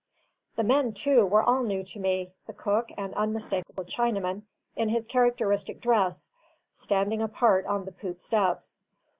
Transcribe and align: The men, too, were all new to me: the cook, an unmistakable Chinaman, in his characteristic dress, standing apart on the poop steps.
The 0.55 0.63
men, 0.63 0.93
too, 0.93 1.23
were 1.27 1.43
all 1.43 1.61
new 1.61 1.83
to 1.83 1.99
me: 1.99 2.31
the 2.47 2.53
cook, 2.53 2.89
an 2.97 3.13
unmistakable 3.13 3.83
Chinaman, 3.85 4.41
in 4.75 4.89
his 4.89 5.05
characteristic 5.05 5.79
dress, 5.79 6.31
standing 6.73 7.21
apart 7.21 7.67
on 7.67 7.85
the 7.85 7.91
poop 7.91 8.19
steps. 8.19 8.81